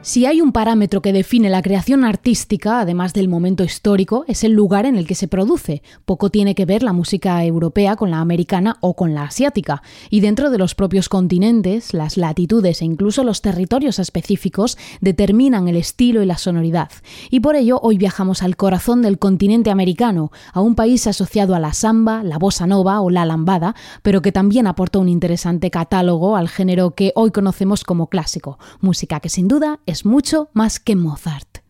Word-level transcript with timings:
Si 0.00 0.26
hay 0.26 0.40
un 0.40 0.52
parámetro 0.52 1.02
que 1.02 1.12
define 1.12 1.50
la 1.50 1.60
creación 1.60 2.04
artística, 2.04 2.80
además 2.80 3.12
del 3.14 3.28
momento 3.28 3.64
histórico, 3.64 4.24
es 4.28 4.44
el 4.44 4.52
lugar 4.52 4.86
en 4.86 4.96
el 4.96 5.08
que 5.08 5.16
se 5.16 5.26
produce. 5.26 5.82
Poco 6.04 6.30
tiene 6.30 6.54
que 6.54 6.64
ver 6.66 6.84
la 6.84 6.92
música 6.92 7.44
europea 7.44 7.96
con 7.96 8.12
la 8.12 8.20
americana 8.20 8.76
o 8.80 8.94
con 8.94 9.12
la 9.12 9.24
asiática. 9.24 9.82
Y 10.08 10.20
dentro 10.20 10.50
de 10.50 10.58
los 10.58 10.76
propios 10.76 11.08
continentes, 11.08 11.94
las 11.94 12.16
latitudes 12.16 12.80
e 12.80 12.84
incluso 12.84 13.24
los 13.24 13.42
territorios 13.42 13.98
específicos 13.98 14.78
determinan 15.00 15.66
el 15.66 15.76
estilo 15.76 16.22
y 16.22 16.26
la 16.26 16.38
sonoridad. 16.38 16.90
Y 17.28 17.40
por 17.40 17.56
ello 17.56 17.80
hoy 17.82 17.98
viajamos 17.98 18.42
al 18.44 18.56
corazón 18.56 19.02
del 19.02 19.18
continente 19.18 19.70
americano, 19.70 20.30
a 20.52 20.60
un 20.60 20.76
país 20.76 21.08
asociado 21.08 21.56
a 21.56 21.60
la 21.60 21.74
samba, 21.74 22.22
la 22.22 22.38
bossa 22.38 22.68
nova 22.68 23.00
o 23.00 23.10
la 23.10 23.26
lambada, 23.26 23.74
pero 24.02 24.22
que 24.22 24.32
también 24.32 24.68
aporta 24.68 25.00
un 25.00 25.08
interesante 25.08 25.72
catálogo 25.72 26.36
al 26.36 26.48
género 26.48 26.92
que 26.92 27.12
hoy 27.16 27.32
conocemos 27.32 27.82
como 27.82 28.06
clásico, 28.06 28.60
música 28.80 29.18
que 29.18 29.28
sin 29.28 29.48
duda 29.48 29.80
es 29.88 30.04
mucho 30.04 30.50
más 30.52 30.80
que 30.80 30.96
Mozart. 30.96 31.64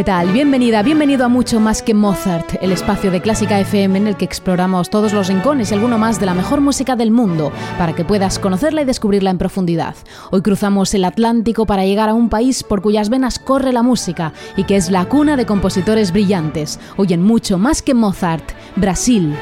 ¿Qué 0.00 0.04
tal? 0.04 0.32
Bienvenida, 0.32 0.82
bienvenido 0.82 1.26
a 1.26 1.28
Mucho 1.28 1.60
Más 1.60 1.82
que 1.82 1.92
Mozart, 1.92 2.54
el 2.62 2.72
espacio 2.72 3.10
de 3.10 3.20
Clásica 3.20 3.60
FM 3.60 3.98
en 3.98 4.06
el 4.06 4.16
que 4.16 4.24
exploramos 4.24 4.88
todos 4.88 5.12
los 5.12 5.28
rincones 5.28 5.70
y 5.70 5.74
alguno 5.74 5.98
más 5.98 6.18
de 6.18 6.24
la 6.24 6.32
mejor 6.32 6.62
música 6.62 6.96
del 6.96 7.10
mundo, 7.10 7.52
para 7.76 7.94
que 7.94 8.06
puedas 8.06 8.38
conocerla 8.38 8.80
y 8.80 8.86
descubrirla 8.86 9.28
en 9.28 9.36
profundidad. 9.36 9.94
Hoy 10.30 10.40
cruzamos 10.40 10.94
el 10.94 11.04
Atlántico 11.04 11.66
para 11.66 11.84
llegar 11.84 12.08
a 12.08 12.14
un 12.14 12.30
país 12.30 12.62
por 12.62 12.80
cuyas 12.80 13.10
venas 13.10 13.38
corre 13.38 13.74
la 13.74 13.82
música 13.82 14.32
y 14.56 14.64
que 14.64 14.76
es 14.76 14.90
la 14.90 15.04
cuna 15.04 15.36
de 15.36 15.44
compositores 15.44 16.12
brillantes. 16.12 16.80
Hoy 16.96 17.12
en 17.12 17.20
Mucho 17.20 17.58
Más 17.58 17.82
que 17.82 17.92
Mozart, 17.92 18.52
Brasil. 18.76 19.36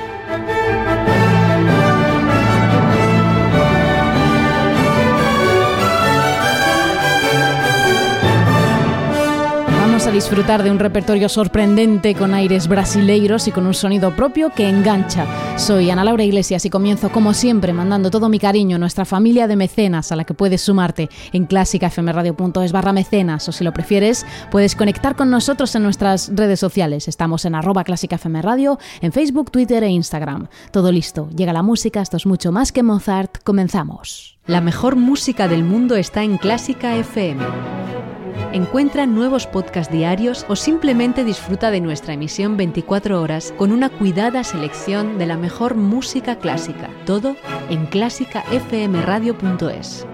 Disfrutar 10.18 10.64
de 10.64 10.72
un 10.72 10.80
repertorio 10.80 11.28
sorprendente 11.28 12.16
con 12.16 12.34
aires 12.34 12.66
brasileiros 12.66 13.46
y 13.46 13.52
con 13.52 13.68
un 13.68 13.74
sonido 13.74 14.16
propio 14.16 14.50
que 14.50 14.68
engancha. 14.68 15.24
Soy 15.56 15.92
Ana 15.92 16.02
Laura 16.02 16.24
Iglesias 16.24 16.64
y 16.64 16.70
comienzo 16.70 17.12
como 17.12 17.34
siempre 17.34 17.72
mandando 17.72 18.10
todo 18.10 18.28
mi 18.28 18.40
cariño 18.40 18.74
a 18.74 18.78
nuestra 18.80 19.04
familia 19.04 19.46
de 19.46 19.54
mecenas 19.54 20.10
a 20.10 20.16
la 20.16 20.24
que 20.24 20.34
puedes 20.34 20.60
sumarte 20.62 21.08
en 21.32 21.46
clásicafmradio.es 21.46 22.72
barra 22.72 22.92
mecenas 22.92 23.48
o 23.48 23.52
si 23.52 23.62
lo 23.62 23.72
prefieres 23.72 24.26
puedes 24.50 24.74
conectar 24.74 25.14
con 25.14 25.30
nosotros 25.30 25.72
en 25.76 25.84
nuestras 25.84 26.32
redes 26.34 26.58
sociales. 26.58 27.06
Estamos 27.06 27.44
en 27.44 27.54
arroba 27.54 27.84
clásicafmradio 27.84 28.80
en 29.00 29.12
Facebook, 29.12 29.52
Twitter 29.52 29.84
e 29.84 29.88
Instagram. 29.88 30.48
Todo 30.72 30.90
listo, 30.90 31.30
llega 31.30 31.52
la 31.52 31.62
música, 31.62 32.00
esto 32.00 32.16
es 32.16 32.26
mucho 32.26 32.50
más 32.50 32.72
que 32.72 32.82
Mozart, 32.82 33.38
comenzamos. 33.44 34.40
La 34.46 34.60
mejor 34.60 34.96
música 34.96 35.46
del 35.46 35.62
mundo 35.62 35.94
está 35.94 36.24
en 36.24 36.38
Clásica 36.38 36.96
FM. 36.96 38.17
Encuentra 38.52 39.04
nuevos 39.04 39.46
podcasts 39.46 39.92
diarios 39.92 40.46
o 40.48 40.56
simplemente 40.56 41.22
disfruta 41.22 41.70
de 41.70 41.82
nuestra 41.82 42.14
emisión 42.14 42.56
24 42.56 43.20
horas 43.20 43.52
con 43.58 43.72
una 43.72 43.90
cuidada 43.90 44.42
selección 44.42 45.18
de 45.18 45.26
la 45.26 45.36
mejor 45.36 45.74
música 45.74 46.38
clásica. 46.38 46.88
Todo 47.04 47.36
en 47.68 47.84
clásicafmradio.es. 47.84 50.06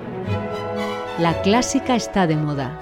La 1.20 1.40
clásica 1.42 1.94
está 1.94 2.26
de 2.26 2.36
moda. 2.36 2.76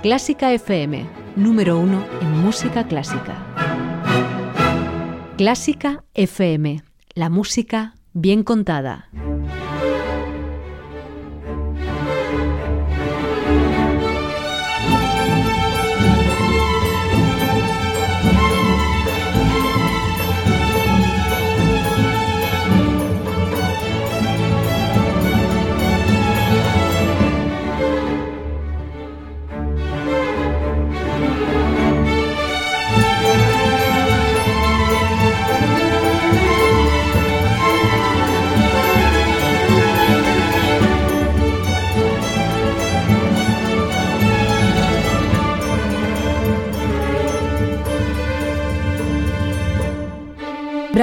Clásica 0.00 0.52
FM, 0.52 1.08
número 1.34 1.76
uno 1.76 2.04
en 2.20 2.40
música 2.40 2.86
clásica. 2.86 3.34
Clásica 5.36 6.04
FM, 6.14 6.84
la 7.14 7.30
música 7.30 7.94
bien 8.12 8.44
contada. 8.44 9.08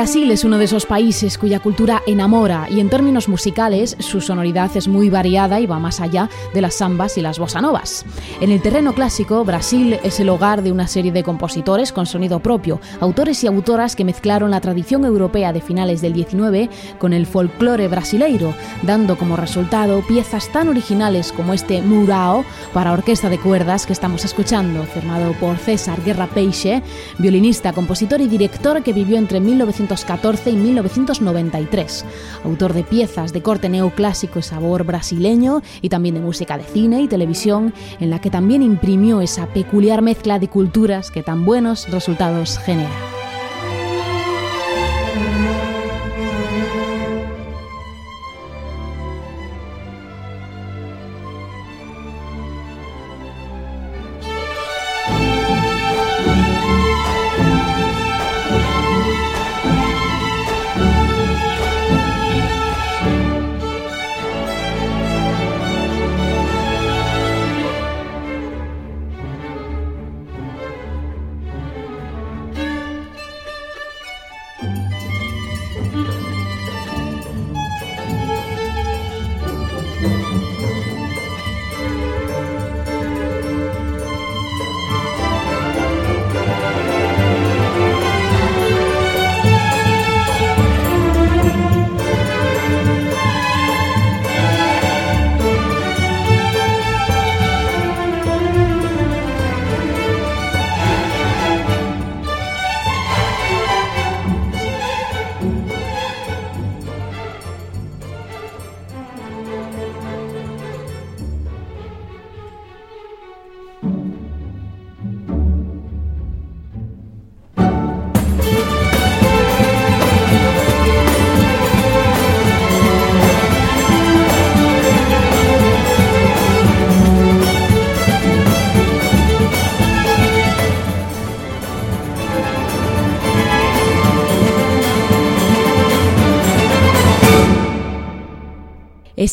Brasil 0.01 0.31
es 0.31 0.43
uno 0.43 0.57
de 0.57 0.65
esos 0.65 0.87
países 0.87 1.37
cuya 1.37 1.59
cultura 1.59 2.01
enamora 2.07 2.65
y 2.71 2.79
en 2.79 2.89
términos 2.89 3.29
musicales 3.29 3.95
su 3.99 4.19
sonoridad 4.19 4.75
es 4.75 4.87
muy 4.87 5.11
variada 5.11 5.59
y 5.59 5.67
va 5.67 5.77
más 5.77 6.01
allá 6.01 6.27
de 6.55 6.61
las 6.61 6.79
zambas 6.79 7.19
y 7.19 7.21
las 7.21 7.37
bossa 7.37 7.61
novas. 7.61 8.03
En 8.39 8.49
el 8.49 8.63
terreno 8.63 8.95
clásico, 8.95 9.45
Brasil 9.45 9.99
es 10.01 10.19
el 10.19 10.29
hogar 10.29 10.63
de 10.63 10.71
una 10.71 10.87
serie 10.87 11.11
de 11.11 11.21
compositores 11.21 11.91
con 11.91 12.07
sonido 12.07 12.39
propio, 12.39 12.81
autores 12.99 13.43
y 13.43 13.47
autoras 13.47 13.95
que 13.95 14.03
mezclaron 14.03 14.49
la 14.49 14.59
tradición 14.59 15.05
europea 15.05 15.53
de 15.53 15.61
finales 15.61 16.01
del 16.01 16.13
19 16.13 16.71
con 16.97 17.13
el 17.13 17.27
folclore 17.27 17.87
brasileiro, 17.87 18.55
dando 18.81 19.19
como 19.19 19.35
resultado 19.35 20.01
piezas 20.07 20.51
tan 20.51 20.67
originales 20.67 21.31
como 21.31 21.53
este 21.53 21.83
Murao 21.83 22.43
para 22.73 22.91
orquesta 22.91 23.29
de 23.29 23.37
cuerdas 23.37 23.85
que 23.85 23.93
estamos 23.93 24.25
escuchando, 24.25 24.83
firmado 24.85 25.33
por 25.33 25.57
César 25.57 26.03
Guerra 26.03 26.25
Peixe, 26.25 26.81
violinista, 27.19 27.71
compositor 27.71 28.19
y 28.19 28.27
director 28.27 28.81
que 28.81 28.93
vivió 28.93 29.19
entre 29.19 29.39
1900 29.39 29.90
1914 29.91 30.51
y 30.51 30.55
1993. 30.55 32.05
Autor 32.45 32.73
de 32.73 32.83
piezas 32.83 33.33
de 33.33 33.41
corte 33.41 33.67
neoclásico 33.69 34.39
y 34.39 34.41
sabor 34.41 34.83
brasileño 34.85 35.61
y 35.81 35.89
también 35.89 36.15
de 36.15 36.21
música 36.21 36.57
de 36.57 36.63
cine 36.63 37.01
y 37.01 37.07
televisión, 37.07 37.73
en 37.99 38.09
la 38.09 38.21
que 38.21 38.29
también 38.29 38.61
imprimió 38.61 39.21
esa 39.21 39.47
peculiar 39.47 40.01
mezcla 40.01 40.39
de 40.39 40.47
culturas 40.47 41.11
que 41.11 41.23
tan 41.23 41.45
buenos 41.45 41.89
resultados 41.89 42.57
genera. 42.59 43.20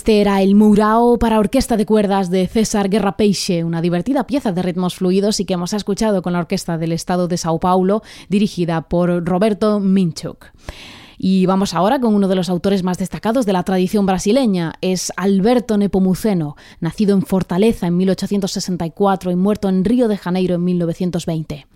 Este 0.08 0.22
era 0.22 0.40
el 0.40 0.54
Murao 0.54 1.18
para 1.18 1.38
orquesta 1.38 1.76
de 1.76 1.84
cuerdas 1.84 2.30
de 2.30 2.46
César 2.46 2.88
Guerra 2.88 3.18
Peixe, 3.18 3.62
una 3.62 3.82
divertida 3.82 4.26
pieza 4.26 4.52
de 4.52 4.62
ritmos 4.62 4.94
fluidos 4.94 5.38
y 5.38 5.44
que 5.44 5.52
hemos 5.52 5.74
escuchado 5.74 6.22
con 6.22 6.32
la 6.32 6.38
Orquesta 6.38 6.78
del 6.78 6.92
Estado 6.92 7.28
de 7.28 7.36
Sao 7.36 7.60
Paulo, 7.60 8.02
dirigida 8.30 8.88
por 8.88 9.22
Roberto 9.26 9.80
Minchuk. 9.80 10.46
Y 11.18 11.46
vamos 11.46 11.74
ahora 11.74 12.00
con 12.00 12.14
uno 12.14 12.28
de 12.28 12.36
los 12.36 12.48
autores 12.48 12.84
más 12.84 12.96
destacados 12.96 13.44
de 13.44 13.52
la 13.52 13.64
tradición 13.64 14.06
brasileña. 14.06 14.74
Es 14.80 15.12
Alberto 15.16 15.76
Nepomuceno, 15.76 16.56
nacido 16.80 17.14
en 17.14 17.22
Fortaleza 17.22 17.88
en 17.88 17.96
1864 17.96 19.32
y 19.32 19.36
muerto 19.36 19.68
en 19.68 19.84
Río 19.84 20.06
de 20.06 20.16
Janeiro 20.16 20.54
en 20.54 20.64
1920. 20.64 21.66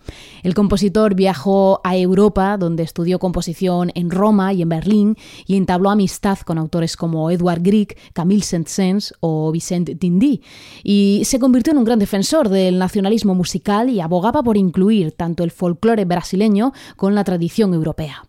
El 0.44 0.54
compositor 0.54 1.14
viajó 1.14 1.80
a 1.82 1.96
Europa, 1.96 2.56
donde 2.56 2.84
estudió 2.84 3.18
composición 3.18 3.90
en 3.94 4.10
Roma 4.10 4.52
y 4.52 4.62
en 4.62 4.68
Berlín, 4.68 5.16
y 5.46 5.56
entabló 5.56 5.90
amistad 5.90 6.38
con 6.38 6.58
autores 6.58 6.96
como 6.96 7.30
Edward 7.30 7.62
Grieg, 7.62 7.96
Camille 8.12 8.44
Saint-Saëns 8.44 9.14
o 9.20 9.50
Vicente 9.50 9.96
Tindy, 9.96 10.42
y 10.84 11.22
se 11.24 11.38
convirtió 11.38 11.72
en 11.72 11.78
un 11.78 11.84
gran 11.84 11.98
defensor 11.98 12.48
del 12.48 12.78
nacionalismo 12.78 13.34
musical 13.34 13.90
y 13.90 14.00
abogaba 14.00 14.42
por 14.42 14.56
incluir 14.56 15.12
tanto 15.12 15.42
el 15.42 15.50
folclore 15.50 16.04
brasileño 16.04 16.72
con 16.96 17.14
la 17.14 17.24
tradición 17.24 17.74
europea. 17.74 18.24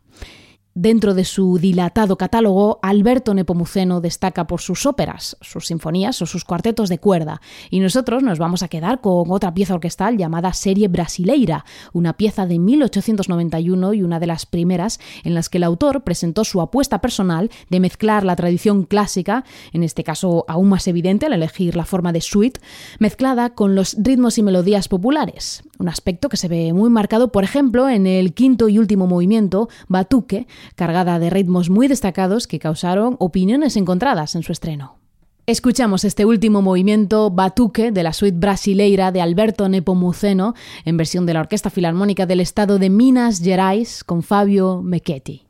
Dentro 0.75 1.13
de 1.13 1.23
su 1.23 1.59
dilatado 1.59 2.17
catálogo, 2.17 2.79
Alberto 2.81 3.35
Nepomuceno 3.35 4.01
destaca 4.01 4.47
por 4.47 4.59
sus 4.59 4.87
óperas, 4.87 5.37
sus 5.39 5.67
sinfonías 5.67 6.19
o 6.23 6.25
sus 6.25 6.45
cuartetos 6.45 6.89
de 6.89 6.97
cuerda, 6.97 7.41
y 7.69 7.79
nosotros 7.79 8.23
nos 8.23 8.39
vamos 8.39 8.63
a 8.63 8.67
quedar 8.67 8.99
con 8.99 9.29
otra 9.29 9.53
pieza 9.53 9.75
orquestal 9.75 10.17
llamada 10.17 10.51
Serie 10.53 10.87
Brasileira, 10.87 11.63
una 11.93 12.13
pieza 12.13 12.47
de 12.47 12.57
1891 12.57 13.93
y 13.93 14.01
una 14.01 14.19
de 14.19 14.25
las 14.25 14.47
primeras 14.47 14.99
en 15.23 15.35
las 15.35 15.47
que 15.47 15.59
el 15.59 15.63
autor 15.63 16.03
presentó 16.03 16.43
su 16.43 16.59
apuesta 16.59 17.01
personal 17.01 17.51
de 17.69 17.79
mezclar 17.79 18.23
la 18.23 18.35
tradición 18.35 18.85
clásica, 18.85 19.43
en 19.73 19.83
este 19.83 20.03
caso 20.03 20.43
aún 20.47 20.69
más 20.69 20.87
evidente 20.87 21.27
al 21.27 21.33
elegir 21.33 21.75
la 21.75 21.85
forma 21.85 22.11
de 22.11 22.21
suite, 22.21 22.59
mezclada 22.97 23.51
con 23.51 23.75
los 23.75 23.95
ritmos 23.99 24.39
y 24.39 24.43
melodías 24.43 24.87
populares, 24.87 25.61
un 25.77 25.87
aspecto 25.87 26.29
que 26.29 26.37
se 26.37 26.47
ve 26.47 26.73
muy 26.73 26.89
marcado, 26.89 27.31
por 27.31 27.43
ejemplo, 27.43 27.89
en 27.89 28.07
el 28.07 28.33
quinto 28.33 28.69
y 28.69 28.79
último 28.79 29.05
movimiento, 29.05 29.69
Batuque, 29.87 30.47
cargada 30.75 31.19
de 31.19 31.29
ritmos 31.29 31.69
muy 31.69 31.87
destacados 31.87 32.47
que 32.47 32.59
causaron 32.59 33.15
opiniones 33.19 33.77
encontradas 33.77 34.35
en 34.35 34.43
su 34.43 34.51
estreno. 34.51 34.97
Escuchamos 35.45 36.05
este 36.05 36.23
último 36.23 36.61
movimiento 36.61 37.29
Batuque 37.29 37.91
de 37.91 38.03
la 38.03 38.13
suite 38.13 38.37
brasileira 38.37 39.11
de 39.11 39.19
Alberto 39.19 39.67
Nepomuceno 39.67 40.53
en 40.85 40.95
versión 40.95 41.25
de 41.25 41.33
la 41.33 41.41
Orquesta 41.41 41.69
Filarmónica 41.69 42.25
del 42.25 42.39
Estado 42.39 42.79
de 42.79 42.89
Minas 42.89 43.41
Gerais 43.41 44.05
con 44.05 44.23
Fabio 44.23 44.81
Mecchetti. 44.81 45.45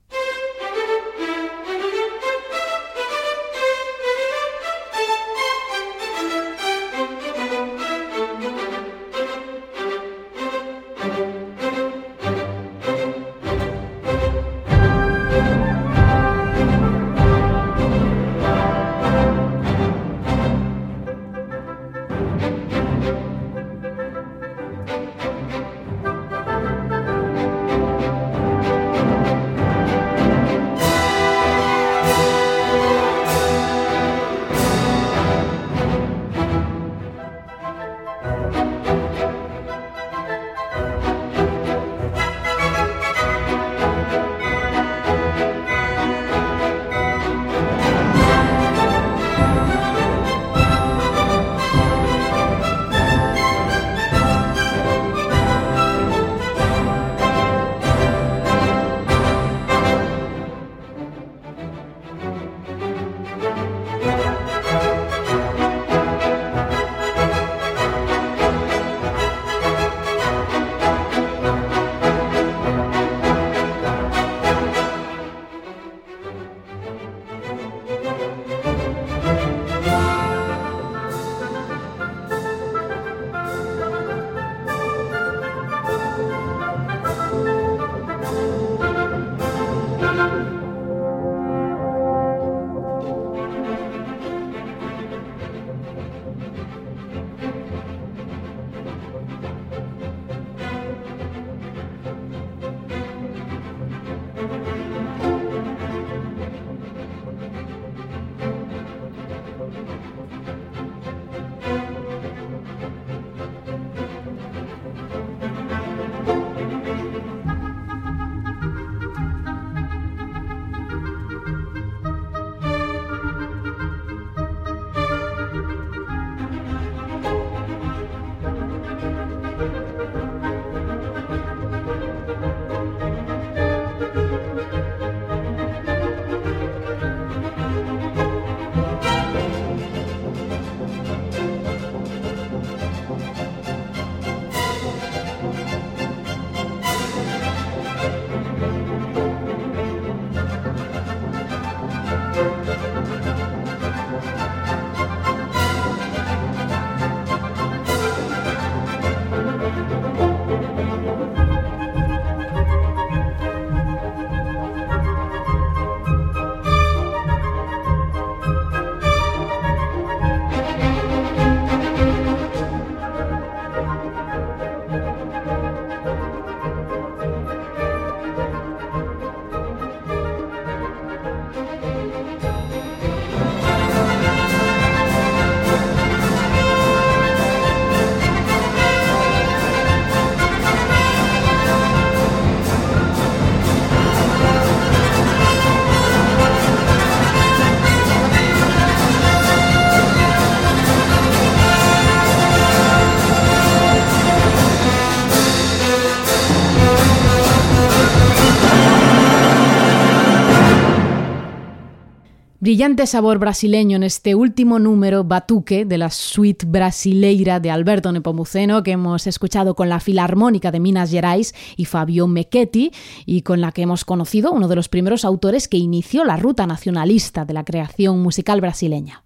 Brillante 212.64 213.08
sabor 213.08 213.40
brasileño 213.40 213.98
en 213.98 214.04
este 214.04 214.36
último 214.36 214.80
número 214.80 215.26
Batuque 215.26 215.84
de 215.84 215.98
la 215.98 216.10
suite 216.10 216.66
brasileira 216.66 217.60
de 217.60 217.70
Alberto 217.70 218.10
Nepomuceno 218.14 218.84
que 218.84 218.92
hemos 218.92 219.28
escuchado 219.28 219.76
con 219.76 219.90
la 219.90 220.00
Filarmónica 220.00 220.72
de 220.72 220.80
Minas 220.80 221.12
Gerais 221.12 221.54
y 221.76 221.84
Fabio 221.84 222.26
Mecchetti 222.26 222.94
y 223.26 223.42
con 223.42 223.60
la 223.60 223.74
que 223.74 223.82
hemos 223.82 224.06
conocido 224.06 224.54
uno 224.54 224.70
de 224.70 224.78
los 224.78 224.88
primeros 224.88 225.26
autores 225.26 225.68
que 225.68 225.76
inició 225.76 226.24
la 226.24 226.38
ruta 226.38 226.66
nacionalista 226.66 227.44
de 227.44 227.54
la 227.54 227.66
creación 227.66 228.22
musical 228.22 228.62
brasileña. 228.62 229.26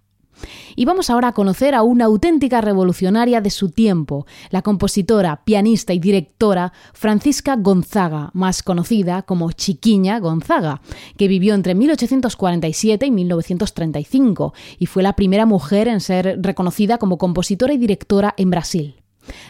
Y 0.78 0.84
vamos 0.84 1.10
ahora 1.10 1.26
a 1.26 1.32
conocer 1.32 1.74
a 1.74 1.82
una 1.82 2.04
auténtica 2.04 2.60
revolucionaria 2.60 3.40
de 3.40 3.50
su 3.50 3.70
tiempo, 3.70 4.26
la 4.50 4.62
compositora, 4.62 5.42
pianista 5.44 5.92
y 5.92 5.98
directora 5.98 6.72
Francisca 6.92 7.56
Gonzaga, 7.56 8.30
más 8.32 8.62
conocida 8.62 9.22
como 9.22 9.50
Chiquiña 9.50 10.20
Gonzaga, 10.20 10.80
que 11.16 11.26
vivió 11.26 11.56
entre 11.56 11.74
1847 11.74 13.06
y 13.06 13.10
1935 13.10 14.54
y 14.78 14.86
fue 14.86 15.02
la 15.02 15.14
primera 15.14 15.46
mujer 15.46 15.88
en 15.88 15.98
ser 15.98 16.38
reconocida 16.40 16.98
como 16.98 17.18
compositora 17.18 17.74
y 17.74 17.78
directora 17.78 18.34
en 18.36 18.50
Brasil. 18.50 19.02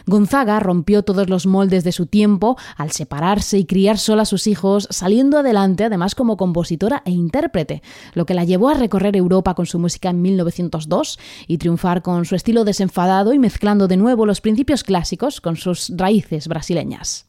Gonzaga 0.05 0.59
rompió 0.59 1.03
todos 1.03 1.29
los 1.29 1.45
moldes 1.45 1.83
de 1.83 1.91
su 1.91 2.05
tiempo 2.05 2.57
al 2.77 2.91
separarse 2.91 3.57
y 3.57 3.65
criar 3.65 3.97
sola 3.97 4.23
a 4.23 4.25
sus 4.25 4.47
hijos, 4.47 4.87
saliendo 4.91 5.37
adelante 5.37 5.83
además 5.83 6.15
como 6.15 6.37
compositora 6.37 7.01
e 7.05 7.11
intérprete, 7.11 7.81
lo 8.13 8.25
que 8.25 8.33
la 8.33 8.43
llevó 8.43 8.69
a 8.69 8.73
recorrer 8.73 9.15
Europa 9.15 9.53
con 9.53 9.65
su 9.65 9.79
música 9.79 10.09
en 10.09 10.21
1902 10.21 11.19
y 11.47 11.57
triunfar 11.57 12.01
con 12.01 12.25
su 12.25 12.35
estilo 12.35 12.63
desenfadado 12.63 13.33
y 13.33 13.39
mezclando 13.39 13.87
de 13.87 13.97
nuevo 13.97 14.25
los 14.25 14.41
principios 14.41 14.83
clásicos 14.83 15.41
con 15.41 15.55
sus 15.55 15.91
raíces 15.95 16.47
brasileñas. 16.47 17.25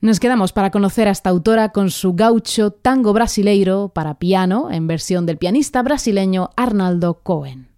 Nos 0.00 0.18
quedamos 0.18 0.52
para 0.52 0.70
conocer 0.70 1.08
a 1.08 1.10
esta 1.10 1.28
autora 1.28 1.72
con 1.72 1.90
su 1.90 2.14
gaucho 2.14 2.70
tango 2.70 3.12
brasileiro 3.12 3.90
para 3.94 4.18
piano 4.18 4.70
en 4.70 4.86
versión 4.86 5.26
del 5.26 5.36
pianista 5.36 5.82
brasileño 5.82 6.50
Arnaldo 6.56 7.20
Cohen. 7.22 7.69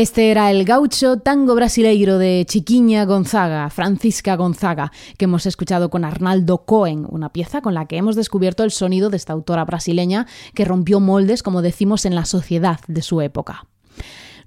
Este 0.00 0.30
era 0.30 0.52
el 0.52 0.64
gaucho 0.64 1.16
tango 1.16 1.56
brasileiro 1.56 2.18
de 2.18 2.46
Chiquiña 2.48 3.04
Gonzaga, 3.04 3.68
Francisca 3.68 4.36
Gonzaga, 4.36 4.92
que 5.16 5.24
hemos 5.24 5.44
escuchado 5.44 5.90
con 5.90 6.04
Arnaldo 6.04 6.58
Cohen, 6.58 7.04
una 7.10 7.32
pieza 7.32 7.62
con 7.62 7.74
la 7.74 7.86
que 7.86 7.96
hemos 7.96 8.14
descubierto 8.14 8.62
el 8.62 8.70
sonido 8.70 9.10
de 9.10 9.16
esta 9.16 9.32
autora 9.32 9.64
brasileña 9.64 10.28
que 10.54 10.64
rompió 10.64 11.00
moldes, 11.00 11.42
como 11.42 11.62
decimos, 11.62 12.04
en 12.04 12.14
la 12.14 12.26
sociedad 12.26 12.78
de 12.86 13.02
su 13.02 13.20
época. 13.22 13.66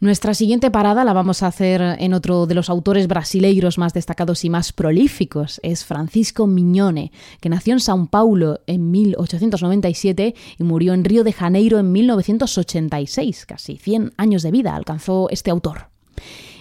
Nuestra 0.02 0.34
siguiente 0.34 0.72
parada 0.72 1.04
la 1.04 1.14
vamos 1.14 1.44
a 1.44 1.48
hacer 1.48 1.80
en 1.80 2.16
otro 2.16 2.48
de 2.48 2.56
los 2.56 2.72
autores 2.72 3.08
brasileiros 3.08 3.78
más 3.78 3.94
destacados 3.94 4.44
y 4.44 4.50
más 4.50 4.74
prolíficos. 4.74 5.60
Es 5.62 5.86
Francisco 5.86 6.48
Miñone, 6.48 7.12
que 7.40 7.50
nació 7.50 7.74
en 7.74 7.80
São 7.80 8.10
Paulo 8.10 8.62
en 8.66 8.90
1897 8.90 10.34
y 10.58 10.64
murió 10.64 10.96
en 10.96 11.06
Río 11.06 11.24
de 11.24 11.34
Janeiro 11.34 11.78
en 11.78 11.92
1986. 11.92 13.46
Casi 13.46 13.78
100 13.78 14.14
años 14.18 14.42
de 14.42 14.50
vida 14.50 14.76
alcanzó 14.76 15.30
este 15.30 15.52
autor. 15.52 15.91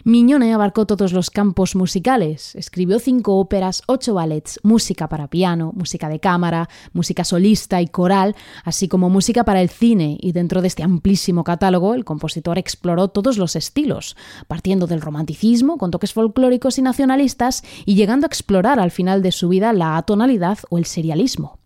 Miñone 0.04 0.54
abarcó 0.54 0.87
todos 0.87 1.12
los 1.12 1.30
campos 1.30 1.76
musicales. 1.76 2.54
Escribió 2.57 2.99
cinco 2.99 3.37
óperas, 3.38 3.83
ocho 3.87 4.14
ballets, 4.14 4.59
música 4.62 5.09
para 5.09 5.28
piano, 5.28 5.73
música 5.75 6.09
de 6.09 6.21
cámara, 6.21 6.69
música 6.92 7.23
solista 7.23 7.83
y 7.83 7.87
coral, 7.87 8.35
así 8.64 8.88
como 8.88 9.11
música 9.11 9.45
para 9.45 9.61
el 9.61 9.69
cine, 9.69 10.16
y 10.21 10.33
dentro 10.33 10.62
de 10.62 10.69
este 10.69 10.83
amplísimo 10.83 11.45
catálogo 11.45 11.95
el 11.95 12.04
compositor 12.04 12.59
exploró 12.59 13.09
todos 13.09 13.37
los 13.37 13.57
estilos, 13.57 14.16
partiendo 14.49 14.87
del 14.87 15.02
romanticismo 15.02 15.76
con 15.76 15.90
toques 15.90 16.14
folclóricos 16.14 16.78
y 16.78 16.83
nacionalistas 16.83 17.62
y 17.85 17.95
llegando 17.95 18.25
a 18.25 18.28
explorar 18.28 18.80
al 18.80 18.90
final 18.90 19.23
de 19.23 19.33
su 19.33 19.49
vida 19.49 19.73
la 19.73 19.97
atonalidad 19.97 20.59
o 20.71 20.78
el 20.78 20.87
serialismo 20.87 21.59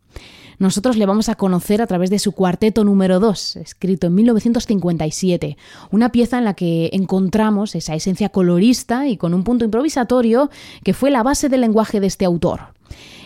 nosotros 0.65 0.97
le 0.97 1.05
vamos 1.05 1.29
a 1.29 1.35
conocer 1.35 1.83
a 1.83 1.87
través 1.87 2.09
de 2.09 2.19
su 2.19 2.33
cuarteto 2.33 2.85
número 2.85 3.21
2, 3.21 3.57
escrito 3.57 4.07
en 4.07 4.15
1957, 4.15 5.59
una 5.91 6.11
pieza 6.11 6.39
en 6.39 6.45
la 6.45 6.55
que 6.55 6.89
encontramos 6.95 7.75
esa 7.75 7.95
esencia 7.95 8.31
colorista 8.31 9.07
y 9.07 9.19
con 9.19 9.35
un 9.35 9.45
punto 9.45 9.67
improvisatorio 9.67 10.51
que 10.83 10.95
fue 10.95 11.11
la 11.11 11.23
base 11.23 11.51
del 11.51 11.61
lenguaje 11.61 12.01
de 12.01 12.07
este 12.07 12.25
autor. 12.25 12.61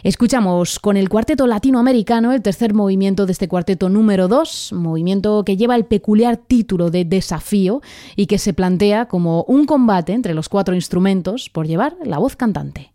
Escuchamos 0.02 0.80
con 0.80 0.96
el 0.96 1.08
cuarteto 1.08 1.46
latinoamericano 1.46 2.32
el 2.32 2.42
tercer 2.42 2.74
movimiento 2.74 3.24
de 3.24 3.32
este 3.32 3.46
cuarteto 3.46 3.88
número 3.88 4.26
2, 4.26 4.72
movimiento 4.72 5.44
que 5.44 5.56
lleva 5.56 5.76
el 5.76 5.84
peculiar 5.84 6.38
título 6.38 6.90
de 6.90 7.04
Desafío 7.04 7.82
y 8.16 8.26
que 8.26 8.38
se 8.38 8.52
plantea 8.52 9.06
como 9.06 9.44
un 9.44 9.64
combate 9.64 10.12
entre 10.12 10.34
los 10.34 10.48
cuatro 10.48 10.74
instrumentos 10.74 11.50
por 11.50 11.68
llevar 11.68 11.96
la 12.04 12.18
voz 12.18 12.34
cantante. 12.34 12.92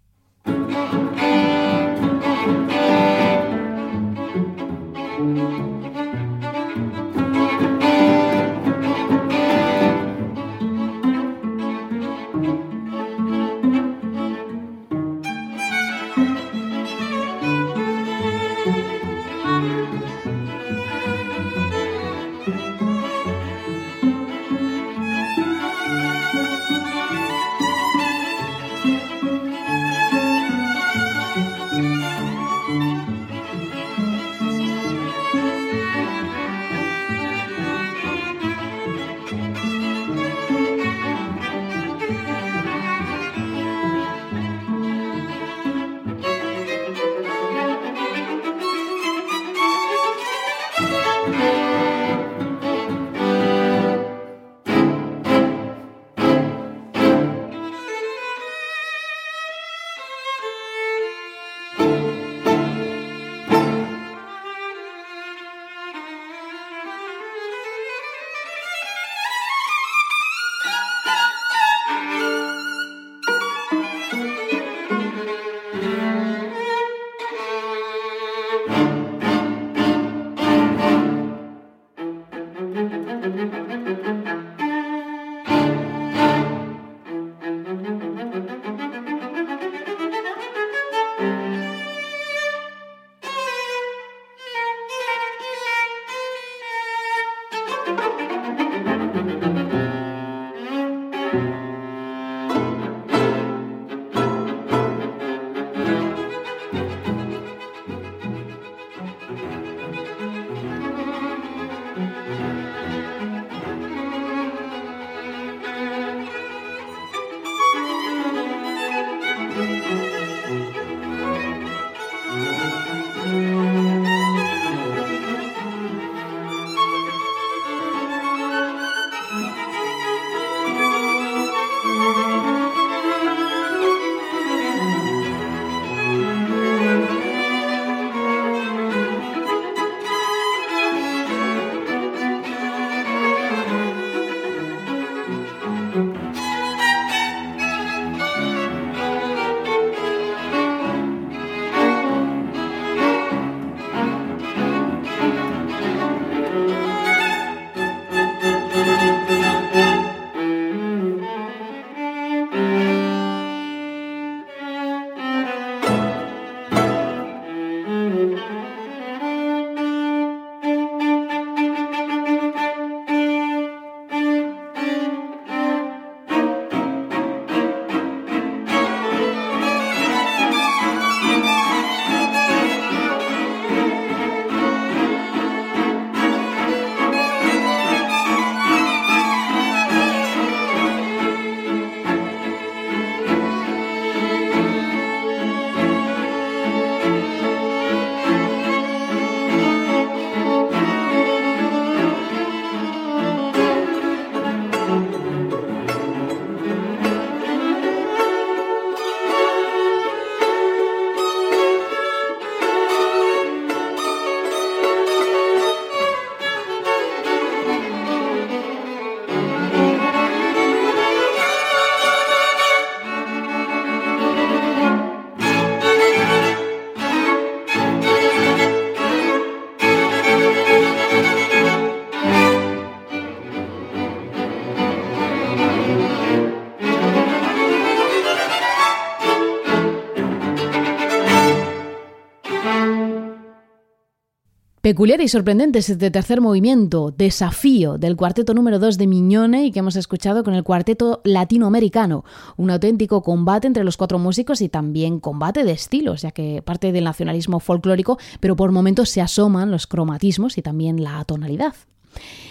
Peculiar 244.83 245.21
y 245.21 245.29
sorprendente 245.29 245.79
es 245.79 245.89
este 245.89 246.11
tercer 246.11 246.41
movimiento, 246.41 247.13
Desafío, 247.17 247.97
del 247.97 248.17
cuarteto 248.17 248.53
número 248.53 248.79
2 248.79 248.97
de 248.97 249.07
Miñone 249.07 249.65
y 249.67 249.71
que 249.71 249.79
hemos 249.79 249.95
escuchado 249.95 250.43
con 250.43 250.55
el 250.55 250.65
cuarteto 250.65 251.21
latinoamericano. 251.23 252.25
Un 252.57 252.69
auténtico 252.69 253.23
combate 253.23 253.65
entre 253.65 253.85
los 253.85 253.95
cuatro 253.95 254.19
músicos 254.19 254.59
y 254.59 254.67
también 254.67 255.21
combate 255.21 255.63
de 255.63 255.71
estilos, 255.71 256.23
ya 256.23 256.31
que 256.31 256.61
parte 256.61 256.91
del 256.91 257.05
nacionalismo 257.05 257.61
folclórico, 257.61 258.17
pero 258.41 258.57
por 258.57 258.73
momentos 258.73 259.09
se 259.09 259.21
asoman 259.21 259.71
los 259.71 259.87
cromatismos 259.87 260.57
y 260.57 260.61
también 260.61 261.01
la 261.01 261.23
tonalidad. 261.23 261.75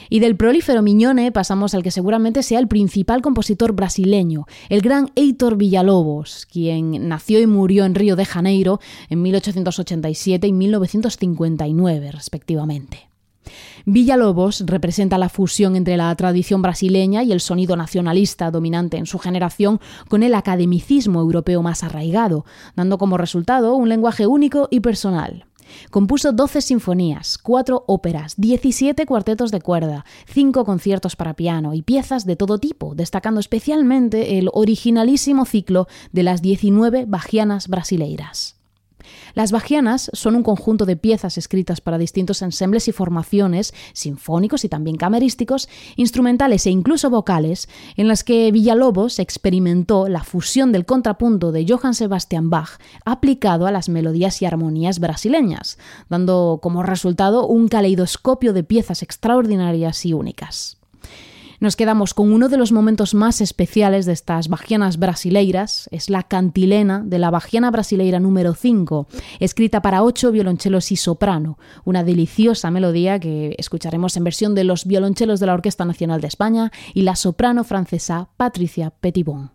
Y 0.09 0.20
del 0.20 0.37
prolífero 0.37 0.83
Miñone 0.83 1.33
pasamos 1.33 1.75
al 1.75 1.83
que 1.83 1.90
seguramente 1.90 2.42
sea 2.42 2.59
el 2.59 2.68
principal 2.68 3.22
compositor 3.22 3.72
brasileño, 3.72 4.46
el 4.68 4.83
gran 4.83 5.11
Heitor 5.14 5.57
Villalobos, 5.57 6.46
quien 6.46 7.09
nació 7.09 7.40
y 7.40 7.46
murió 7.46 7.85
en 7.85 7.94
Río 7.94 8.14
de 8.14 8.27
Janeiro 8.27 8.79
en 9.09 9.22
1887 9.22 10.46
y 10.46 10.53
1959, 10.53 12.12
respectivamente. 12.12 13.09
Villalobos 13.85 14.64
representa 14.66 15.18
la 15.18 15.29
fusión 15.29 15.77
entre 15.77 15.96
la 15.96 16.14
tradición 16.14 16.62
brasileña 16.62 17.22
y 17.22 17.33
el 17.33 17.40
sonido 17.40 17.77
nacionalista 17.77 18.51
dominante 18.51 18.96
en 18.96 19.07
su 19.07 19.18
generación 19.18 19.81
con 20.09 20.22
el 20.22 20.35
academicismo 20.35 21.20
europeo 21.20 21.62
más 21.62 21.83
arraigado, 21.83 22.44
dando 22.77 22.98
como 22.98 23.18
resultado 23.18 23.75
un 23.75 23.88
lenguaje 23.88 24.27
único 24.27 24.68
y 24.70 24.81
personal. 24.81 25.46
Compuso 25.90 26.32
12 26.32 26.61
sinfonías, 26.61 27.38
4 27.38 27.85
óperas, 27.87 28.35
17 28.37 29.06
cuartetos 29.06 29.50
de 29.50 29.61
cuerda, 29.61 30.04
5 30.26 30.64
conciertos 30.64 31.16
para 31.16 31.35
piano 31.35 31.74
y 31.74 31.82
piezas 31.82 32.26
de 32.26 32.37
todo 32.37 32.58
tipo, 32.58 32.94
destacando 32.94 33.40
especialmente 33.40 34.38
el 34.38 34.48
originalísimo 34.52 35.44
ciclo 35.44 35.88
de 36.12 36.22
las 36.22 36.42
19 36.42 37.04
bajianas 37.06 37.68
brasileiras. 37.68 38.62
Las 39.35 39.53
bajianas 39.53 40.11
son 40.12 40.37
un 40.37 40.42
conjunto 40.42 40.87
de 40.87 40.96
piezas 40.96 41.38
escritas 41.38 41.81
para 41.81 41.98
distintos 41.98 42.42
ensembles 42.42 42.88
y 42.88 42.92
formaciones, 42.92 43.75
sinfónicos 43.92 44.64
y 44.64 44.68
también 44.68 44.96
camerísticos, 44.96 45.68
instrumentales 45.96 46.66
e 46.66 46.70
incluso 46.70 47.11
vocales, 47.11 47.68
en 47.96 48.09
las 48.09 48.25
que 48.25 48.51
Villalobos 48.53 49.18
experimentó 49.18 50.09
la 50.09 50.25
fusión 50.25 50.72
del 50.72 50.85
contrapunto 50.85 51.53
de 51.53 51.66
Johann 51.68 51.94
Sebastian 51.94 52.51
Bach 52.51 52.79
aplicado 53.05 53.66
a 53.66 53.72
las 53.72 53.88
melodías 53.88 54.42
y 54.42 54.46
armonías 54.46 54.98
brasileñas, 54.98 55.79
dando 56.09 56.61
como 56.62 56.83
resultado 56.83 57.46
un 57.46 57.68
caleidoscopio 57.68 58.53
de 58.53 58.64
piezas 58.64 59.03
extraordinarias 59.03 60.05
y 60.05 60.12
únicas. 60.12 60.82
Nos 61.62 61.77
quedamos 61.77 62.12
con 62.12 62.33
uno 62.33 62.48
de 62.48 62.57
los 62.57 62.72
momentos 62.72 63.14
más 63.14 63.40
especiales 63.40 64.05
de 64.05 64.12
estas 64.12 64.48
bajianas 64.48 64.98
brasileiras, 64.98 65.88
es 65.92 66.11
la 66.11 66.25
cantilena 66.25 67.05
de 67.07 67.20
la 67.20 67.31
bajiana 67.31 67.70
brasileira 67.70 68.18
número 68.18 68.55
5, 68.55 69.07
escrita 69.38 69.81
para 69.81 70.03
ocho 70.03 70.33
violonchelos 70.33 70.90
y 70.90 70.96
soprano, 70.96 71.61
una 71.85 72.03
deliciosa 72.03 72.72
melodía 72.72 73.20
que 73.20 73.55
escucharemos 73.59 74.16
en 74.16 74.25
versión 74.25 74.57
de 74.57 74.64
los 74.64 74.87
violonchelos 74.87 75.38
de 75.38 75.46
la 75.46 75.55
Orquesta 75.55 75.85
Nacional 75.85 76.20
de 76.20 76.27
España 76.27 76.72
y 76.94 77.03
la 77.03 77.14
soprano 77.14 77.62
francesa 77.62 78.31
Patricia 78.37 78.90
Petitbon. 78.90 79.53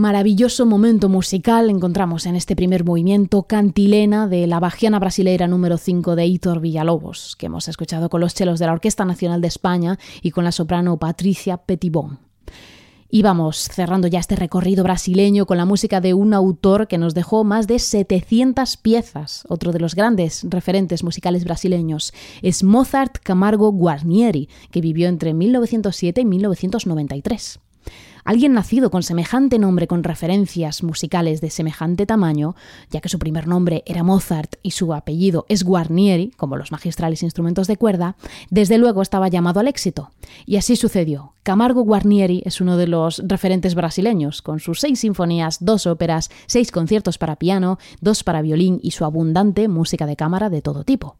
Maravilloso 0.00 0.64
momento 0.64 1.10
musical 1.10 1.68
encontramos 1.68 2.24
en 2.24 2.34
este 2.34 2.56
primer 2.56 2.86
movimiento 2.86 3.42
Cantilena 3.42 4.28
de 4.28 4.46
la 4.46 4.58
Bajiana 4.58 4.98
Brasileira 4.98 5.46
número 5.46 5.76
5 5.76 6.16
de 6.16 6.24
Hitor 6.24 6.60
Villalobos, 6.60 7.36
que 7.36 7.44
hemos 7.44 7.68
escuchado 7.68 8.08
con 8.08 8.22
los 8.22 8.32
chelos 8.32 8.58
de 8.58 8.64
la 8.64 8.72
Orquesta 8.72 9.04
Nacional 9.04 9.42
de 9.42 9.48
España 9.48 9.98
y 10.22 10.30
con 10.30 10.44
la 10.44 10.52
soprano 10.52 10.96
Patricia 10.98 11.58
Petibón. 11.58 12.18
Y 13.10 13.20
vamos 13.20 13.58
cerrando 13.58 14.08
ya 14.08 14.20
este 14.20 14.36
recorrido 14.36 14.84
brasileño 14.84 15.44
con 15.44 15.58
la 15.58 15.66
música 15.66 16.00
de 16.00 16.14
un 16.14 16.32
autor 16.32 16.88
que 16.88 16.96
nos 16.96 17.12
dejó 17.12 17.44
más 17.44 17.66
de 17.66 17.78
700 17.78 18.78
piezas. 18.78 19.44
Otro 19.50 19.70
de 19.70 19.80
los 19.80 19.94
grandes 19.94 20.46
referentes 20.48 21.04
musicales 21.04 21.44
brasileños 21.44 22.14
es 22.40 22.64
Mozart 22.64 23.18
Camargo 23.22 23.70
Guarnieri, 23.70 24.48
que 24.70 24.80
vivió 24.80 25.08
entre 25.08 25.34
1907 25.34 26.22
y 26.22 26.24
1993. 26.24 27.60
Alguien 28.24 28.52
nacido 28.52 28.90
con 28.90 29.02
semejante 29.02 29.58
nombre 29.58 29.86
con 29.86 30.04
referencias 30.04 30.82
musicales 30.82 31.40
de 31.40 31.50
semejante 31.50 32.06
tamaño, 32.06 32.54
ya 32.90 33.00
que 33.00 33.08
su 33.08 33.18
primer 33.18 33.46
nombre 33.46 33.82
era 33.86 34.02
Mozart 34.02 34.56
y 34.62 34.72
su 34.72 34.92
apellido 34.94 35.46
es 35.48 35.64
Guarnieri, 35.64 36.32
como 36.36 36.56
los 36.56 36.72
magistrales 36.72 37.22
instrumentos 37.22 37.66
de 37.66 37.76
cuerda, 37.76 38.16
desde 38.50 38.78
luego 38.78 39.02
estaba 39.02 39.28
llamado 39.28 39.60
al 39.60 39.68
éxito. 39.68 40.10
Y 40.46 40.56
así 40.56 40.76
sucedió. 40.76 41.34
Camargo 41.42 41.82
Guarnieri 41.82 42.42
es 42.44 42.60
uno 42.60 42.76
de 42.76 42.86
los 42.86 43.22
referentes 43.24 43.74
brasileños, 43.74 44.42
con 44.42 44.60
sus 44.60 44.80
seis 44.80 45.00
sinfonías, 45.00 45.58
dos 45.64 45.86
óperas, 45.86 46.30
seis 46.46 46.70
conciertos 46.70 47.18
para 47.18 47.36
piano, 47.36 47.78
dos 48.00 48.24
para 48.24 48.42
violín 48.42 48.78
y 48.82 48.90
su 48.90 49.04
abundante 49.04 49.68
música 49.68 50.06
de 50.06 50.16
cámara 50.16 50.50
de 50.50 50.62
todo 50.62 50.84
tipo. 50.84 51.16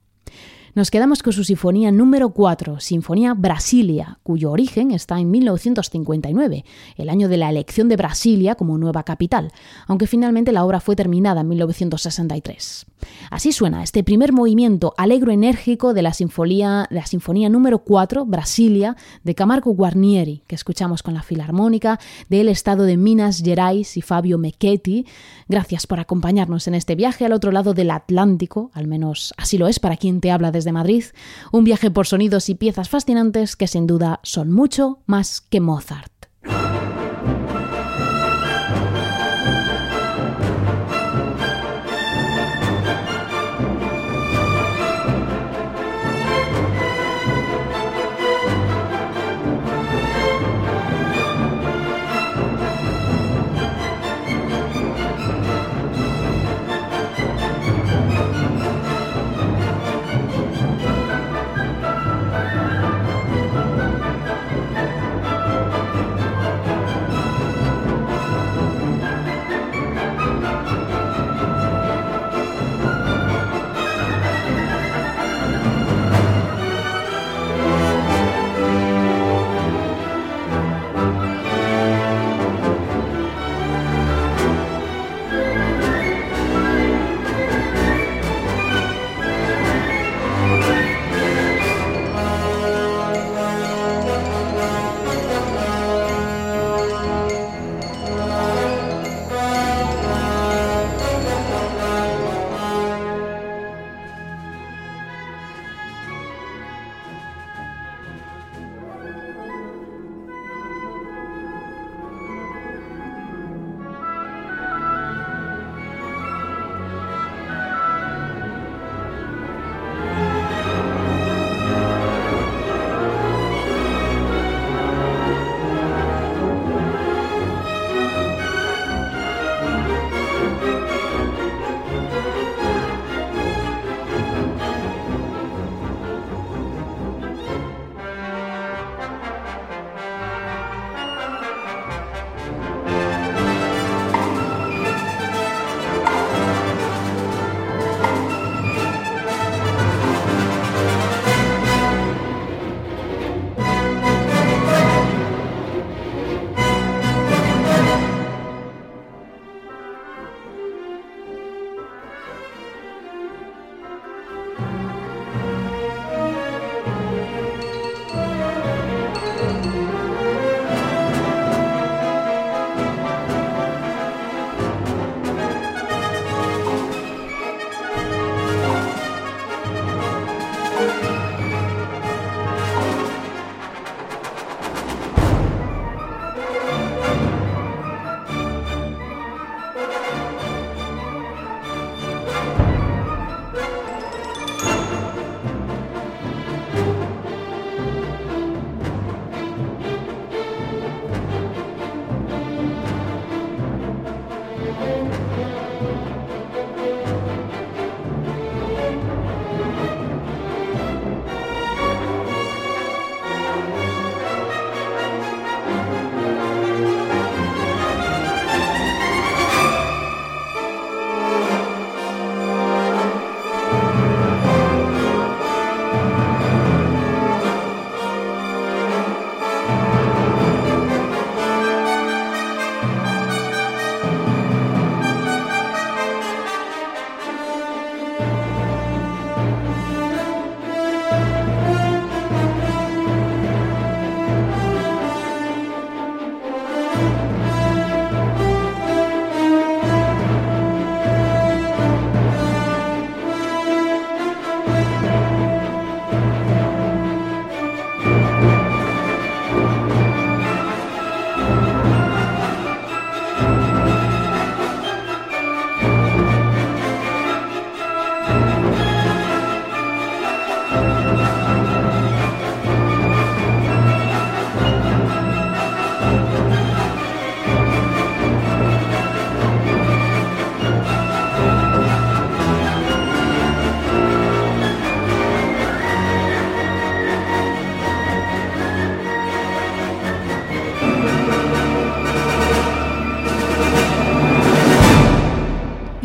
Nos 0.72 0.92
quedamos 0.92 1.24
con 1.24 1.32
su 1.32 1.42
sinfonía 1.42 1.90
número 1.90 2.30
4, 2.30 2.78
Sinfonía 2.78 3.34
Brasilia, 3.34 4.20
cuyo 4.22 4.52
origen 4.52 4.92
está 4.92 5.18
en 5.18 5.28
1959, 5.28 6.64
el 6.96 7.10
año 7.10 7.28
de 7.28 7.36
la 7.36 7.50
elección 7.50 7.88
de 7.88 7.96
Brasilia 7.96 8.54
como 8.54 8.78
nueva 8.78 9.02
capital, 9.02 9.50
aunque 9.88 10.06
finalmente 10.06 10.52
la 10.52 10.64
obra 10.64 10.78
fue 10.78 10.94
terminada 10.94 11.40
en 11.40 11.48
1963. 11.48 12.86
Así 13.30 13.50
suena 13.50 13.82
este 13.82 14.04
primer 14.04 14.32
movimiento 14.32 14.94
alegro 14.96 15.32
enérgico 15.32 15.92
de 15.92 16.02
la 16.02 16.12
sinfonía, 16.12 16.86
la 16.90 17.04
sinfonía 17.04 17.48
número 17.48 17.80
4, 17.80 18.24
Brasilia, 18.26 18.96
de 19.24 19.34
Camargo 19.34 19.72
Guarnieri, 19.72 20.44
que 20.46 20.54
escuchamos 20.54 21.02
con 21.02 21.14
la 21.14 21.22
Filarmónica 21.22 21.98
del 22.28 22.48
Estado 22.48 22.84
de 22.84 22.96
Minas 22.96 23.42
Gerais 23.42 23.96
y 23.96 24.02
Fabio 24.02 24.38
Mecchetti. 24.38 25.04
Gracias 25.48 25.88
por 25.88 25.98
acompañarnos 25.98 26.68
en 26.68 26.74
este 26.74 26.94
viaje 26.94 27.24
al 27.24 27.32
otro 27.32 27.50
lado 27.50 27.74
del 27.74 27.90
Atlántico, 27.90 28.70
al 28.72 28.86
menos 28.86 29.34
así 29.36 29.58
lo 29.58 29.66
es 29.66 29.80
para 29.80 29.96
quien 29.96 30.20
te 30.20 30.30
habla 30.30 30.52
desde 30.60 30.72
Madrid, 30.72 31.04
un 31.52 31.64
viaje 31.64 31.90
por 31.90 32.06
sonidos 32.06 32.50
y 32.50 32.54
piezas 32.54 32.90
fascinantes 32.90 33.56
que 33.56 33.66
sin 33.66 33.86
duda 33.86 34.20
son 34.22 34.52
mucho 34.52 34.98
más 35.06 35.40
que 35.40 35.60
Mozart. 35.60 36.19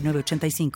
906985. 0.00 0.70